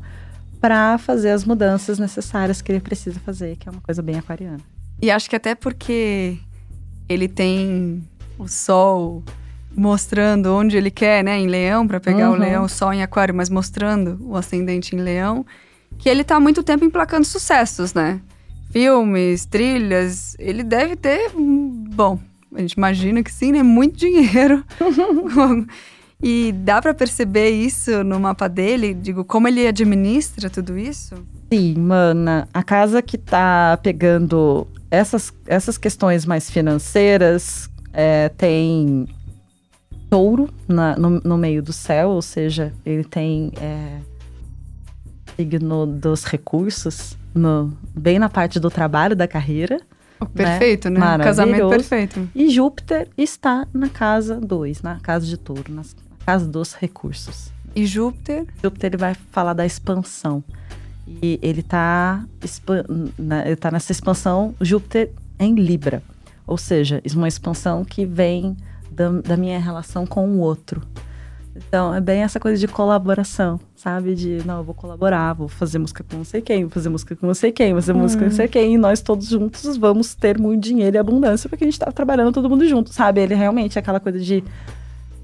[0.59, 4.61] para fazer as mudanças necessárias que ele precisa fazer, que é uma coisa bem aquariana.
[5.01, 6.37] E acho que até porque
[7.09, 8.01] ele tem
[8.39, 9.21] o sol
[9.75, 12.39] mostrando onde ele quer, né, em leão, para pegar o Uhum.
[12.39, 15.45] leão, o sol em aquário, mas mostrando o ascendente em leão,
[15.97, 18.19] que ele tá há muito tempo emplacando sucessos, né?
[18.71, 22.19] Filmes, trilhas, ele deve ter, bom,
[22.55, 24.63] a gente imagina que sim, né, muito dinheiro.
[26.21, 31.15] e dá para perceber isso no mapa dele, digo, como ele administra tudo isso?
[31.51, 39.07] Sim, mana, a casa que tá pegando essas, essas questões mais financeiras é, tem
[40.09, 43.99] touro na- no, no meio do céu, ou seja, ele tem é,
[45.35, 49.79] signo dos recursos no, bem na parte do trabalho da carreira.
[50.33, 50.99] Perfeito, né?
[50.99, 51.37] Maravilhoso.
[51.37, 52.29] Casamento perfeito.
[52.33, 55.83] E Júpiter está na casa 2, na casa de touro, na
[56.25, 57.51] casa dos recursos.
[57.75, 58.45] E Júpiter?
[58.61, 60.43] Júpiter ele vai falar da expansão.
[61.07, 62.23] E ele está
[63.45, 66.01] ele tá nessa expansão Júpiter em Libra.
[66.47, 68.55] Ou seja, uma expansão que vem
[68.91, 70.81] da, da minha relação com o outro.
[71.55, 74.15] Então, é bem essa coisa de colaboração, sabe?
[74.15, 77.15] De, não, eu vou colaborar, vou fazer música com não sei quem, vou fazer música
[77.15, 77.99] com não sei quem, vou fazer hum.
[77.99, 81.47] música com não sei quem, e nós todos juntos vamos ter muito dinheiro e abundância,
[81.47, 83.21] porque a gente tá trabalhando todo mundo junto, sabe?
[83.21, 84.43] Ele realmente é aquela coisa de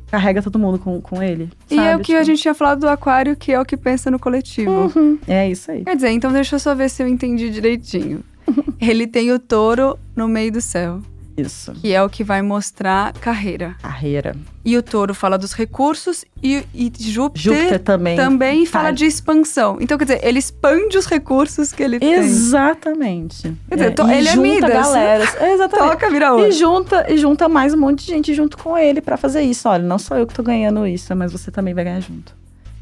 [0.10, 1.50] carrega todo mundo com, com ele.
[1.68, 1.82] Sabe?
[1.82, 2.20] E é o que tipo...
[2.20, 4.92] a gente tinha falado do aquário, que é o que pensa no coletivo.
[4.96, 5.20] Uhum.
[5.28, 5.84] É isso aí.
[5.84, 8.24] Quer dizer, então deixa eu só ver se eu entendi direitinho.
[8.82, 11.02] ele tem o touro no meio do céu.
[11.41, 11.73] Isso.
[11.73, 13.75] Que é o que vai mostrar carreira.
[13.82, 14.36] Carreira.
[14.63, 19.78] E o touro fala dos recursos e, e Júpiter, Júpiter também, também fala de expansão.
[19.80, 23.41] Então, quer dizer, ele expande os recursos que ele Exatamente.
[23.41, 23.49] tem.
[23.49, 23.58] Exatamente.
[23.67, 24.17] Quer dizer, é.
[24.17, 25.23] ele é junta é galera.
[25.54, 25.91] Exatamente.
[25.91, 26.49] Toca, vira outra.
[26.49, 29.67] E junta, e junta mais um monte de gente junto com ele para fazer isso.
[29.67, 32.38] Olha, não sou eu que tô ganhando isso, mas você também vai ganhar junto.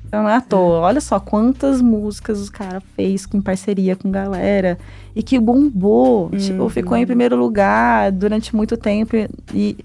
[0.08, 0.80] Então não é à toa.
[0.80, 4.78] Olha só quantas músicas o cara fez com parceria com galera
[5.16, 6.30] e que bombou.
[6.32, 6.38] Uhum.
[6.38, 9.16] Tipo, ficou em primeiro lugar durante muito tempo
[9.54, 9.78] e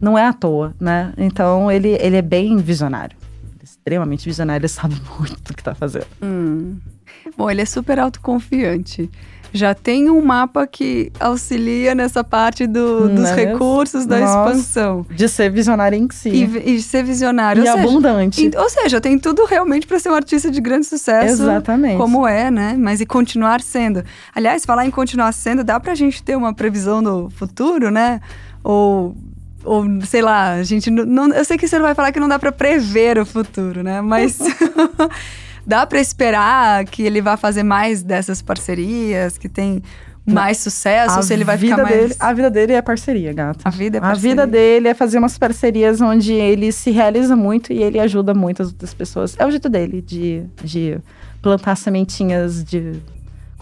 [0.00, 1.12] não é à toa, né?
[1.18, 3.16] Então ele, ele é bem visionário.
[3.62, 6.06] Extremamente visionário, ele sabe muito do que tá fazendo.
[6.22, 6.76] Hum.
[7.36, 9.10] Bom, ele é super autoconfiante
[9.54, 15.06] já tem um mapa que auxilia nessa parte do, dos é recursos da Nossa, expansão.
[15.08, 16.28] De ser visionário em si.
[16.28, 17.64] E, e ser visionário.
[17.64, 18.42] E ou abundante.
[18.42, 21.44] Seja, ou seja, tem tudo realmente para ser um artista de grande sucesso.
[21.44, 21.96] Exatamente.
[21.96, 22.74] Como é, né?
[22.76, 24.02] Mas e continuar sendo.
[24.34, 28.20] Aliás, falar em continuar sendo, dá pra gente ter uma previsão do futuro, né?
[28.64, 29.16] Ou
[29.64, 32.28] ou sei lá, a gente não, eu sei que você não vai falar que não
[32.28, 34.00] dá para prever o futuro, né?
[34.02, 34.38] Mas
[35.66, 39.82] dá para esperar que ele vá fazer mais dessas parcerias, que tem
[40.26, 41.94] mais sucesso, a ou se ele vai ficar mais...
[41.94, 43.60] Dele, a vida dele é parceria, gato.
[43.64, 44.32] A vida é parceria.
[44.32, 48.32] A vida dele é fazer umas parcerias onde ele se realiza muito e ele ajuda
[48.32, 49.36] muitas outras pessoas.
[49.38, 50.98] É o jeito dele de, de
[51.42, 52.94] plantar sementinhas de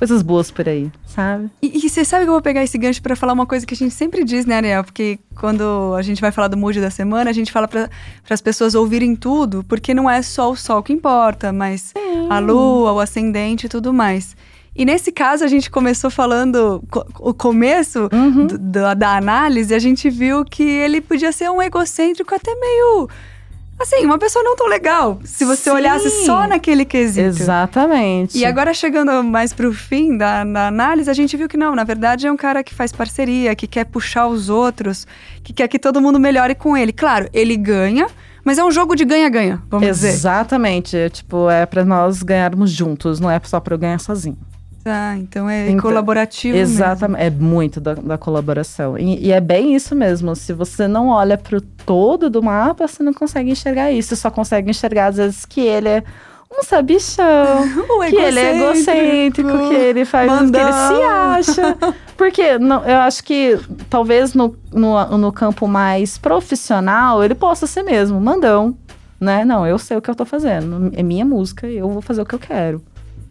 [0.03, 1.49] coisas boas por aí, sabe?
[1.62, 3.73] E, e você sabe que eu vou pegar esse gancho para falar uma coisa que
[3.73, 4.83] a gente sempre diz, né, Ariel?
[4.83, 7.88] Porque quando a gente vai falar do mood da semana, a gente fala para
[8.29, 12.27] as pessoas ouvirem tudo, porque não é só o sol que importa, mas Sim.
[12.29, 14.35] a lua, o ascendente e tudo mais.
[14.75, 16.83] E nesse caso, a gente começou falando
[17.21, 18.49] o começo uhum.
[18.49, 18.59] do,
[18.97, 23.09] da análise, a gente viu que ele podia ser um egocêntrico até meio
[23.83, 25.21] assim, uma pessoa não tão legal.
[25.25, 25.77] Se você Sim.
[25.77, 27.27] olhasse só naquele quesito.
[27.27, 28.38] Exatamente.
[28.38, 31.85] E agora, chegando mais pro fim da, da, análise, a gente viu que não, na
[31.85, 35.07] verdade é um cara que faz parceria, que quer puxar os outros,
[35.42, 36.92] que quer que todo mundo melhore com ele.
[36.92, 38.07] Claro, ele ganha.
[38.45, 39.95] Mas é um jogo de ganha-ganha, vamos Exatamente.
[39.95, 40.09] dizer.
[40.09, 41.11] Exatamente.
[41.11, 44.37] Tipo, é para nós ganharmos juntos, não é só para eu ganhar sozinho.
[44.85, 47.37] Ah, então é então, colaborativo Exatamente, mesmo.
[47.37, 48.99] é muito da, da colaboração.
[48.99, 52.88] E, e, é bem isso mesmo, se você não olha para o todo do mapa,
[52.88, 56.05] você não consegue enxergar isso, você só consegue enxergar às vezes que ele é
[56.51, 57.62] um sabichão,
[58.11, 60.61] que ele é egocêntrico, que ele faz Mandão.
[60.61, 61.79] que ele se acha.
[62.16, 67.83] Porque não, eu acho que talvez no, no, no campo mais profissional ele possa ser
[67.83, 68.77] mesmo, mandão,
[69.18, 69.45] né?
[69.45, 72.27] Não, eu sei o que eu tô fazendo, é minha música, eu vou fazer o
[72.27, 72.83] que eu quero.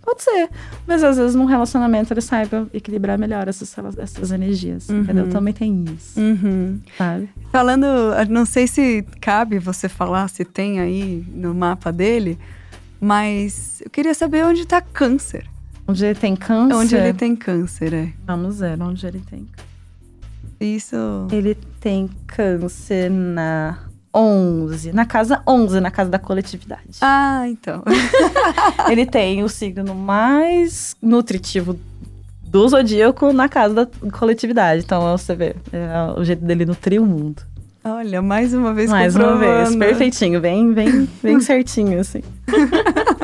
[0.02, 0.50] Pode ser.
[0.88, 4.90] Mas às vezes num relacionamento ele saiba equilibrar melhor essas, essas energias.
[4.90, 5.02] Uhum.
[5.02, 5.30] Entendeu?
[5.30, 6.20] Também tem isso.
[6.20, 6.80] Uhum.
[6.98, 7.30] Sabe?
[7.52, 7.86] Falando,
[8.30, 12.38] não sei se cabe você falar, se tem aí no mapa dele,
[13.00, 15.48] mas eu queria saber onde está câncer.
[15.88, 16.76] Onde ele tem câncer?
[16.76, 18.14] Onde ele tem câncer, é.
[18.26, 19.48] Vamos ver onde ele tem.
[20.60, 20.96] Isso.
[21.32, 23.78] Ele tem câncer na
[24.14, 26.98] 11, na casa 11, na casa da coletividade.
[27.02, 27.84] Ah, então.
[28.90, 31.80] ele tem o signo mais nutritivo
[32.44, 34.84] do zodíaco na casa da coletividade.
[34.84, 37.44] Então, você vê, é o jeito dele nutrir o mundo.
[37.84, 42.22] Olha, mais uma vez Mais uma vez, perfeitinho, bem, bem, bem certinho, assim.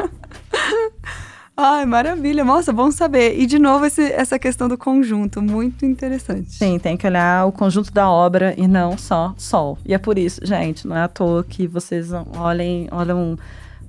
[1.59, 2.45] Ai, maravilha.
[2.45, 3.39] Nossa, bom saber.
[3.39, 6.51] E, de novo, esse, essa questão do conjunto, muito interessante.
[6.53, 9.75] Sim, tem que olhar o conjunto da obra e não só sol.
[9.83, 13.35] E é por isso, gente, não é à toa que vocês olhem, olham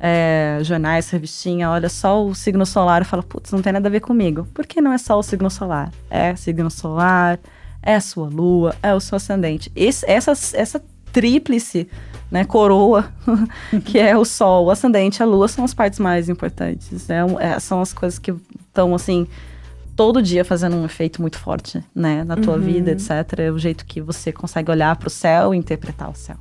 [0.01, 3.93] é, jornais, revistinha, olha só o signo solar e fala, putz, não tem nada a
[3.93, 4.49] ver comigo.
[4.55, 5.93] Por que não é só o signo solar?
[6.09, 7.39] É signo solar,
[7.83, 9.71] é a sua lua, é o seu ascendente.
[9.77, 11.87] Esse, essa, essa tríplice
[12.31, 13.11] né, coroa,
[13.85, 17.09] que é o Sol, o ascendente, a Lua, são as partes mais importantes.
[17.09, 17.19] Né?
[17.41, 19.27] É, são as coisas que estão, assim,
[19.97, 22.61] todo dia fazendo um efeito muito forte, né, na tua uhum.
[22.61, 23.11] vida, etc.
[23.39, 26.37] É o jeito que você consegue olhar para o céu e interpretar o céu.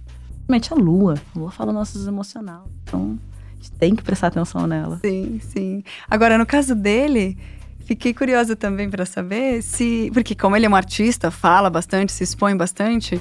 [0.48, 1.16] Realmente a Lua.
[1.36, 2.70] A Lua fala nossos emocional.
[2.84, 3.18] Então,
[3.52, 5.00] a gente tem que prestar atenção nela.
[5.04, 5.84] Sim, sim.
[6.10, 7.38] Agora, no caso dele,
[7.80, 10.10] fiquei curiosa também para saber se.
[10.14, 13.20] Porque, como ele é um artista, fala bastante, se expõe bastante.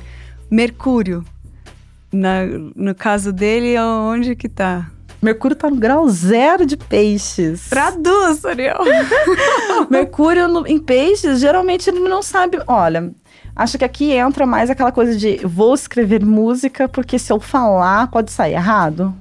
[0.51, 1.25] Mercúrio
[2.13, 4.91] na, no caso dele, onde que tá?
[5.21, 7.69] Mercúrio tá no grau zero de peixes.
[7.69, 8.79] Traduz, Ariel.
[9.91, 12.59] Mercúrio no, em peixes, geralmente ele não sabe.
[12.67, 13.11] Olha,
[13.55, 18.09] acho que aqui entra mais aquela coisa de vou escrever música porque se eu falar
[18.09, 19.15] pode sair errado.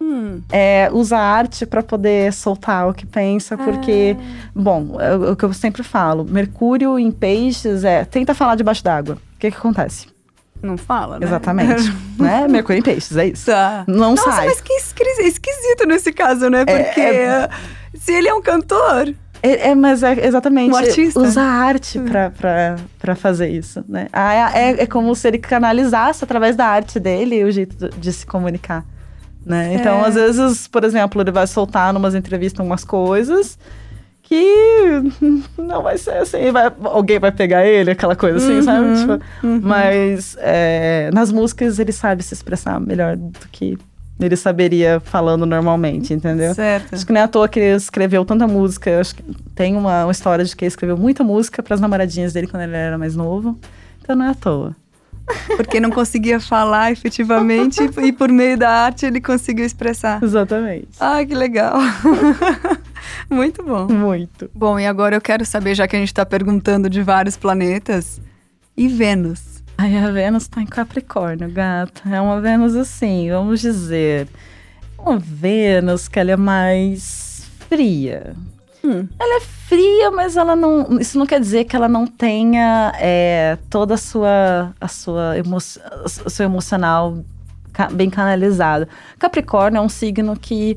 [0.00, 0.42] Hum.
[0.50, 4.14] É, usa arte para poder soltar o que pensa, porque,
[4.54, 9.14] bom, é o que eu sempre falo, Mercúrio em peixes é tenta falar debaixo d'água.
[9.14, 10.13] O que que acontece?
[10.64, 11.26] Não fala, né?
[11.26, 11.92] Exatamente.
[12.18, 12.48] né?
[12.48, 13.46] Mercúrio em peixes, é isso.
[13.46, 13.84] Tá.
[13.86, 14.46] Não Nossa, sai.
[14.46, 16.64] mas que esquisi- esquisito nesse caso, né?
[16.64, 17.48] Porque é-
[17.94, 20.72] se ele é um cantor, É, é, mas é exatamente.
[20.72, 21.20] Um artista.
[21.20, 24.06] Usa a arte pra, pra, pra fazer isso, né?
[24.12, 28.12] Ah, É, é como se ele canalizasse através da arte dele o jeito de, de
[28.12, 28.84] se comunicar,
[29.44, 29.74] né?
[29.74, 30.08] Então, É.
[30.08, 33.58] às vezes, por exemplo, ele vai soltar numas entrevistas umas coisas
[34.24, 35.02] que
[35.56, 38.86] não vai ser assim, vai- alguém vai pegar ele, aquela coisa assim, sabe?
[38.88, 39.60] Uhum, Tipo, uhum.
[39.62, 43.78] Mas é, nas músicas ele sabe se expressar melhor do que
[44.18, 46.54] ele saberia falando normalmente, entendeu?
[46.54, 46.94] certo.
[46.94, 49.00] Acho que não é à toa que ele escreveu tanta música.
[49.00, 49.22] Acho que
[49.54, 52.62] tem uma, uma história de que ele escreveu muita música para as namoradinhas dele quando
[52.62, 53.58] ele era mais novo.
[54.02, 54.74] Então não é à toa.
[55.56, 60.22] Porque não conseguia falar efetivamente e por meio da arte ele conseguiu expressar.
[60.22, 60.88] Exatamente.
[61.00, 61.74] Ah, que legal.
[63.28, 63.86] Muito bom.
[63.88, 64.50] Muito.
[64.54, 68.20] Bom, e agora eu quero saber, já que a gente está perguntando de vários planetas,
[68.76, 69.62] e Vênus?
[69.76, 72.08] Aí a Vênus tá em Capricórnio, gata.
[72.08, 74.28] É uma Vênus assim, vamos dizer.
[74.98, 78.34] Uma Vênus que ela é mais fria.
[78.84, 79.08] Hum.
[79.18, 80.98] Ela é fria, mas ela não.
[81.00, 85.56] Isso não quer dizer que ela não tenha é, toda a sua, a sua emo,
[85.56, 87.24] o seu emocional
[87.92, 88.86] bem canalizado.
[89.18, 90.76] Capricórnio é um signo que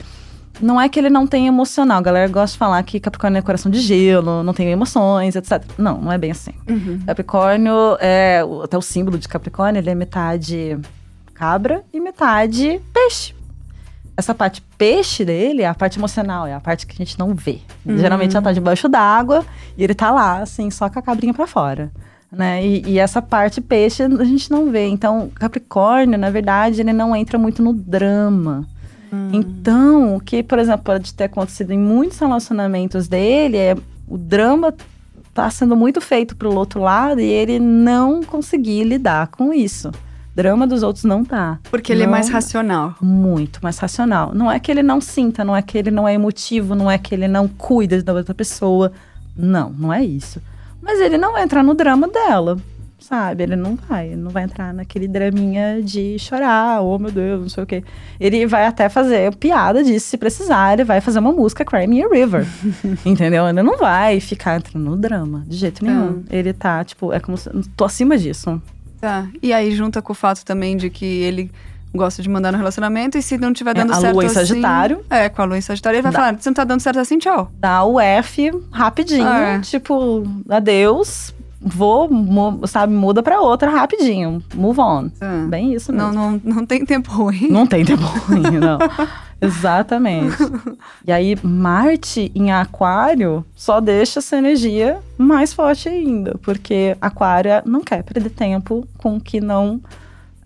[0.62, 2.00] não é que ele não tem emocional.
[2.00, 5.64] A galera gosta de falar que Capricórnio é coração de gelo, não tem emoções, etc.
[5.78, 6.52] Não, não é bem assim.
[6.68, 7.00] Uhum.
[7.06, 10.78] Capricórnio é até o símbolo de Capricórnio, ele é metade
[11.34, 13.36] cabra e metade peixe.
[14.16, 17.36] Essa parte peixe dele é a parte emocional, é a parte que a gente não
[17.36, 17.60] vê.
[17.86, 17.98] Uhum.
[17.98, 19.46] Geralmente ela tá debaixo d'água
[19.78, 21.92] e ele tá lá, assim, só com a cabrinha pra fora.
[22.32, 22.66] Né?
[22.66, 24.88] E, e essa parte peixe a gente não vê.
[24.88, 28.68] Então, Capricórnio, na verdade, ele não entra muito no drama.
[29.12, 29.30] Hum.
[29.34, 33.76] Então, o que, por exemplo, pode ter acontecido em muitos relacionamentos dele é
[34.08, 34.74] o drama
[35.34, 39.92] tá sendo muito feito pro outro lado e ele não conseguir lidar com isso.
[40.36, 41.60] Drama dos outros não tá.
[41.70, 42.96] Porque ele é Não- mais racional.
[43.02, 44.34] Muito mais racional.
[44.34, 46.98] Não é que ele não sinta, não é que ele não é emotivo, não é
[46.98, 48.92] que ele não cuida da outra pessoa.
[49.36, 50.42] Não, não é isso.
[50.82, 52.58] Mas ele não vai entrar no drama dela,
[53.00, 53.44] sabe?
[53.44, 57.50] Ele não vai, ele não vai entrar naquele draminha de chorar, oh meu Deus, não
[57.50, 57.84] sei o quê.
[58.20, 62.04] Ele vai até fazer piada disso se precisar, ele vai fazer uma música Cry Me
[62.04, 62.46] a River.
[63.06, 63.48] entendeu?
[63.48, 66.24] Ele não vai ficar entrando no drama, de jeito nenhum.
[66.30, 67.50] Ele tá, tipo, é como se.
[67.76, 68.62] Tô acima disso.
[69.00, 69.28] Tá.
[69.44, 71.52] E aí junta com o fato também de que ele
[71.94, 74.28] gosta de mandar no relacionamento e se não tiver dando É, a certo lua em
[74.28, 75.06] assim- Sagitário.
[75.10, 76.20] É, com a lua em Sagitário, ele vai Dá.
[76.20, 77.52] falar, se não tá dando certo assim, tchau.
[77.60, 79.60] dá o F rapidinho, é.
[79.62, 81.34] tipo, adeus,
[81.68, 82.10] vou,
[82.68, 85.10] sabe, muda pra outra rapidinho, move on.
[85.10, 85.46] Tá.
[85.50, 86.14] Bem isso mesmo.
[86.14, 87.50] Não, não, não tem tempo ruim.
[87.50, 88.80] Não tem tempo ruim, não.
[89.40, 90.36] Exatamente.
[91.06, 97.82] E aí, Marte em Aquário só deixa essa energia mais forte ainda, porque Aquário não
[97.82, 99.80] quer perder tempo com o que não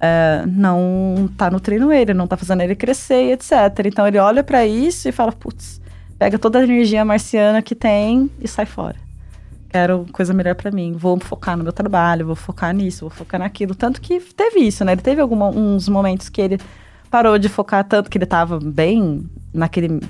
[0.02, 3.52] é, não tá nutrindo ele, não tá fazendo ele crescer e etc.
[3.86, 5.80] Então ele olha pra isso e fala, putz,
[6.18, 8.96] pega toda a energia marciana que tem e sai fora.
[9.72, 10.92] Quero coisa melhor pra mim.
[10.92, 13.74] Vou focar no meu trabalho, vou focar nisso, vou focar naquilo.
[13.74, 14.92] Tanto que teve isso, né?
[14.92, 16.60] Ele teve alguns momentos que ele
[17.10, 20.02] parou de focar tanto que ele tava bem naquele.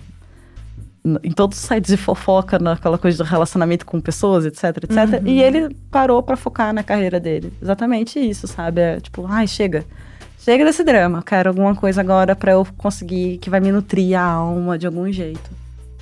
[1.24, 5.22] Em todos os sites de fofoca, naquela coisa do relacionamento com pessoas, etc, etc.
[5.26, 7.54] E ele parou pra focar na carreira dele.
[7.62, 8.82] Exatamente isso, sabe?
[8.82, 9.86] É tipo, ai, chega.
[10.40, 11.22] Chega desse drama.
[11.22, 15.12] Quero alguma coisa agora pra eu conseguir, que vai me nutrir a alma de algum
[15.12, 15.52] jeito.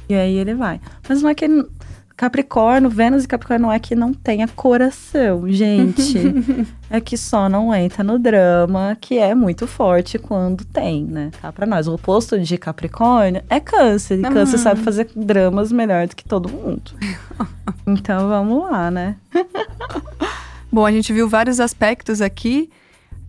[0.08, 0.80] E aí ele vai.
[1.10, 1.66] Mas não é que ele.
[2.20, 6.18] Capricórnio, Vênus e Capricórnio não é que não tenha coração, gente.
[6.92, 11.32] é que só não entra no drama, que é muito forte quando tem, né?
[11.42, 11.88] Tá pra nós.
[11.88, 14.20] O oposto de Capricórnio é Câncer.
[14.20, 14.64] E Câncer Uhum.
[14.64, 16.92] sabe fazer dramas melhor do que todo mundo.
[17.88, 19.16] então vamos lá, né?
[20.70, 22.70] Bom, a gente viu vários aspectos aqui.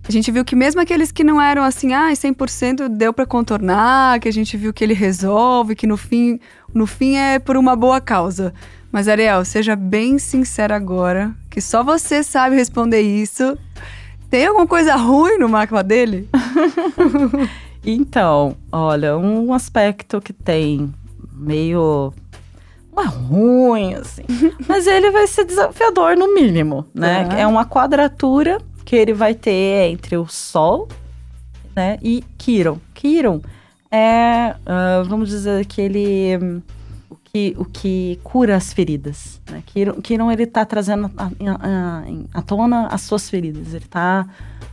[0.08, 4.18] A gente viu que mesmo aqueles que não eram assim, ah, 100% deu pra contornar,
[4.18, 6.40] que a gente viu que ele resolve, que no fim,
[6.74, 8.52] no fim é por uma boa causa.
[8.90, 13.56] Mas Ariel, seja bem sincera agora, que só você sabe responder isso.
[14.28, 16.28] Tem alguma coisa ruim no mapa dele?
[17.82, 20.92] Então, olha, um aspecto que tem
[21.32, 22.12] meio.
[22.94, 24.22] Não é ruim, assim.
[24.68, 27.26] mas ele vai ser desafiador, no mínimo, né?
[27.38, 30.88] É uma quadratura que ele vai ter entre o Sol
[31.74, 32.78] né, e Quiron.
[32.92, 33.40] Quiron
[33.90, 36.62] é, ah, vamos dizer que ele.
[37.32, 39.40] Que, o que cura as feridas.
[39.50, 39.62] Né?
[40.02, 41.10] Quiron, ele tá trazendo
[42.32, 43.72] à- tona as suas feridas.
[43.74, 44.26] Ele tá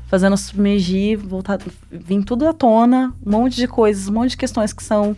[0.08, 1.60] fazendo submergir, voltar,
[1.92, 5.16] vir tudo à tona, um monte de coisas, um monte de questões que são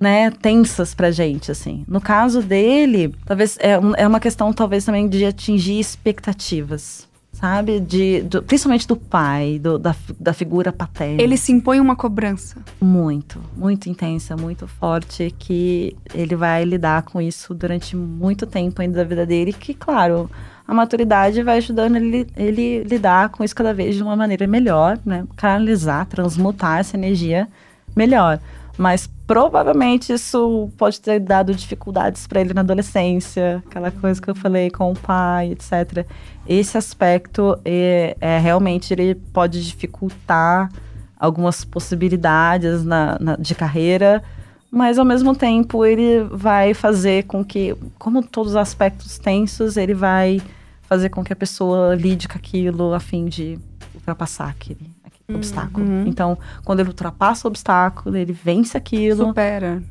[0.00, 1.84] né, tensas pra gente, assim.
[1.86, 7.08] No caso dele, talvez é, é uma questão talvez também de atingir expectativas
[7.42, 7.80] sabe?
[7.80, 11.20] De, do, principalmente do pai, do, da, da figura paterna.
[11.20, 12.62] Ele se impõe uma cobrança.
[12.80, 18.98] Muito, muito intensa, muito forte, que ele vai lidar com isso durante muito tempo ainda
[18.98, 20.30] da vida dele, que, claro,
[20.68, 24.96] a maturidade vai ajudando ele, ele lidar com isso cada vez de uma maneira melhor,
[25.04, 25.26] né?
[25.36, 27.48] Canalizar, transmutar essa energia
[27.96, 28.38] melhor.
[28.78, 34.34] Mas provavelmente isso pode ter dado dificuldades para ele na adolescência, aquela coisa que eu
[34.34, 36.06] falei com o pai, etc.
[36.46, 40.70] Esse aspecto é, é realmente ele pode dificultar
[41.18, 44.22] algumas possibilidades na, na, de carreira,
[44.70, 49.94] mas ao mesmo tempo ele vai fazer com que, como todos os aspectos tensos, ele
[49.94, 50.42] vai
[50.82, 53.58] fazer com que a pessoa lide com aquilo a fim de
[53.94, 54.91] ultrapassar aquele
[55.28, 55.36] uhum.
[55.36, 55.86] obstáculo.
[56.06, 59.26] Então, quando ele ultrapassa o obstáculo, ele vence aquilo.
[59.26, 59.82] Supera.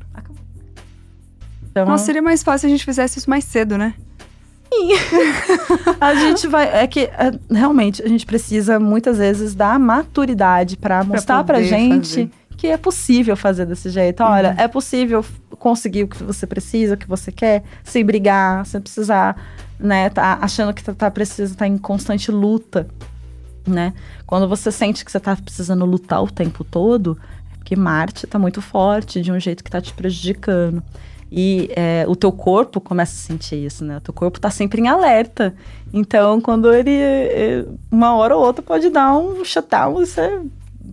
[1.70, 3.94] Então, Nossa, seria mais fácil se a gente fizesse isso mais cedo, né?
[4.72, 4.90] Sim.
[6.00, 6.82] a gente vai.
[6.82, 11.62] É que é, realmente a gente precisa muitas vezes da maturidade para mostrar pra, pra
[11.62, 12.30] gente fazer.
[12.56, 14.22] que é possível fazer desse jeito.
[14.22, 14.56] Olha, uhum.
[14.58, 15.24] é possível
[15.58, 19.36] conseguir o que você precisa, o que você quer, sem brigar, sem precisar,
[19.78, 20.10] né?
[20.10, 22.86] Tá achando que tá, tá precisa estar tá em constante luta
[23.66, 23.92] né?
[24.26, 27.18] Quando você sente que você está precisando lutar o tempo todo,
[27.52, 30.82] é porque Marte está muito forte de um jeito que está te prejudicando.
[31.34, 33.96] E é, o teu corpo começa a sentir isso, né?
[33.96, 35.54] O teu corpo está sempre em alerta.
[35.90, 40.42] Então, quando ele, é, uma hora ou outra, pode dar um shutdown você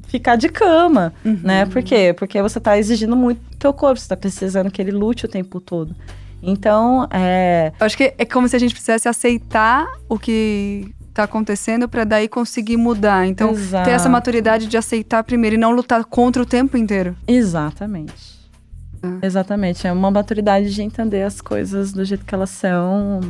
[0.08, 1.40] ficar de cama, uhum.
[1.44, 1.66] né?
[1.66, 2.14] Por quê?
[2.18, 5.28] Porque você está exigindo muito do teu corpo, você está precisando que ele lute o
[5.28, 5.94] tempo todo.
[6.42, 7.74] Então, é...
[7.78, 12.04] Eu acho que é como se a gente precisasse aceitar o que está acontecendo para
[12.04, 13.28] daí conseguir mudar.
[13.28, 13.86] Então, Exato.
[13.86, 17.16] ter essa maturidade de aceitar primeiro e não lutar contra o tempo inteiro.
[17.28, 18.40] Exatamente.
[19.02, 19.26] É.
[19.26, 19.88] Exatamente.
[19.88, 23.22] É uma maturidade de entender as coisas do jeito que elas são.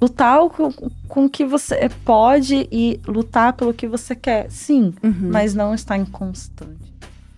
[0.00, 0.72] Lutar com,
[1.08, 5.30] com o que você pode e lutar pelo que você quer, sim, uhum.
[5.30, 6.94] mas não estar em constante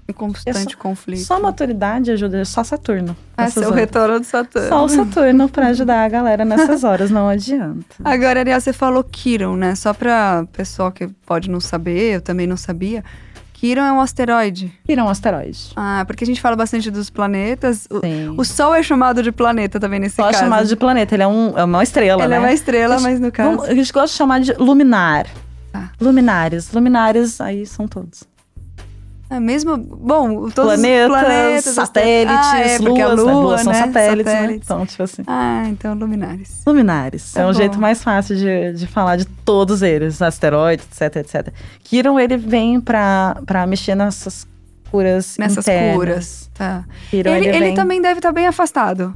[0.09, 1.25] em constante só, conflito.
[1.25, 3.17] Só maturidade ajuda, só Saturno.
[3.37, 4.69] Ah, seu retorno do Saturno.
[4.69, 7.97] Só o Saturno para ajudar a galera nessas horas, não adianta.
[8.05, 9.75] Agora, Ariel, você falou Kiron, né?
[9.75, 13.03] Só para pessoal que pode não saber, eu também não sabia.
[13.53, 14.73] Kiron é um asteroide.
[14.87, 15.73] Kiron é um asteroide.
[15.75, 17.89] Ah, porque a gente fala bastante dos planetas.
[18.05, 18.29] Sim.
[18.29, 20.39] O, o Sol é chamado de planeta também nesse Sol caso.
[20.39, 22.37] Sol é chamado de planeta, ele é, um, é uma estrela, ele né?
[22.37, 23.63] Ele é uma estrela, mas no caso...
[23.63, 25.27] A gente gosta de chamar de luminar.
[25.75, 25.89] Ah.
[26.01, 26.71] Luminares.
[26.73, 28.25] Luminares, aí são todos.
[29.29, 29.77] É mesmo?
[29.77, 33.79] Bom, todos planetas, os planetas, satélites, ah, é, luas, a lua, luas são né?
[33.81, 34.41] satélites, né?
[34.41, 34.75] satélites, né?
[34.77, 35.23] Então, tipo assim.
[35.27, 36.63] Ah, então luminares.
[36.65, 37.33] Luminares.
[37.33, 37.51] Tá é bom.
[37.51, 41.53] um jeito mais fácil de, de falar de todos eles, asteroides, etc, etc.
[41.83, 44.47] Kiron, ele vem pra, pra mexer nessas
[44.91, 45.97] curas Nessas internas.
[45.97, 46.85] curas, tá.
[47.11, 49.15] Kiron, ele, ele, ele também deve estar tá bem afastado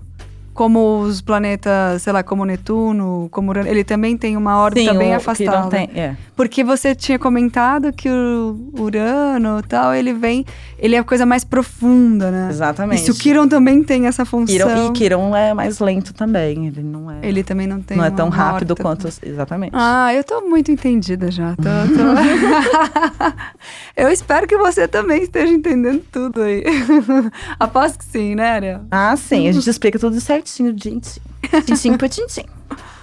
[0.53, 4.99] como os planetas, sei lá, como Netuno, como Urano, ele também tem uma órbita Sim,
[4.99, 5.69] bem afastada.
[5.69, 6.17] Tem, é.
[6.37, 10.45] Porque você tinha comentado que o Urano tal, ele vem,
[10.79, 12.49] ele é a coisa mais profunda, né?
[12.51, 13.03] Exatamente.
[13.03, 14.55] E se o Quiron também tem essa função.
[14.55, 17.19] Quiron, e Quiron é mais lento também, ele não é.
[17.23, 17.97] Ele também não tem.
[17.97, 18.83] Não é tão rápido órbita.
[18.83, 19.09] quanto.
[19.23, 19.73] Exatamente.
[19.75, 21.55] Ah, eu tô muito entendida já.
[21.57, 22.11] Tô, tô...
[23.97, 26.65] eu espero que você também esteja entendendo tudo aí.
[27.59, 28.81] Aposto que sim, né, Ariel?
[28.91, 29.49] Ah, sim.
[29.49, 31.21] A gente explica tudo certinho, gente.
[31.67, 32.45] Tintim por tintim.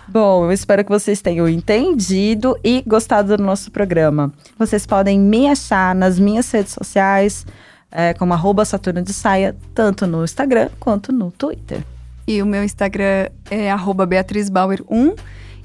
[0.07, 4.31] Bom, eu espero que vocês tenham entendido e gostado do nosso programa.
[4.57, 7.45] Vocês podem me achar nas minhas redes sociais,
[7.91, 11.83] é, como arroba Saturno de Saia, tanto no Instagram quanto no Twitter.
[12.25, 15.13] E o meu Instagram é arroba Beatriz Bauer 1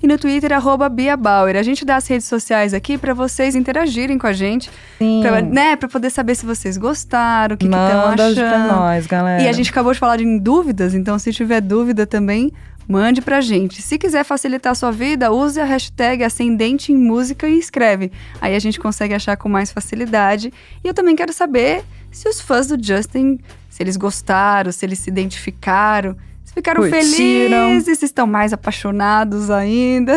[0.02, 1.56] e no Twitter, arroba Bia Bauer.
[1.56, 4.68] A gente dá as redes sociais aqui para vocês interagirem com a gente.
[4.98, 5.20] Sim.
[5.22, 8.34] Pra, né, pra poder saber se vocês gostaram, o que estão achando.
[8.34, 9.42] pra nós, galera.
[9.42, 12.52] E a gente acabou de falar de dúvidas, então se tiver dúvida também,
[12.88, 13.80] mande pra gente.
[13.80, 18.10] Se quiser facilitar a sua vida, use a hashtag Ascendente em Música e escreve.
[18.40, 20.52] Aí a gente consegue achar com mais facilidade.
[20.82, 23.38] E eu também quero saber se os fãs do Justin,
[23.70, 26.16] se eles gostaram, se eles se identificaram
[26.54, 27.68] ficaram Curtiram.
[27.68, 30.14] felizes, estão mais apaixonados ainda.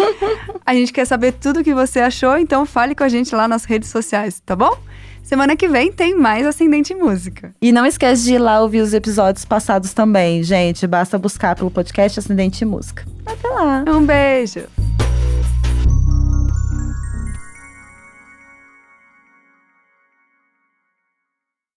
[0.64, 3.46] a gente quer saber tudo o que você achou, então fale com a gente lá
[3.46, 4.76] nas redes sociais, tá bom?
[5.22, 7.54] Semana que vem tem mais Ascendente Música.
[7.60, 10.86] E não esquece de ir lá ouvir os episódios passados também, gente.
[10.86, 13.06] Basta buscar pelo podcast Ascendente Música.
[13.24, 13.84] Até lá.
[13.88, 14.64] Um beijo.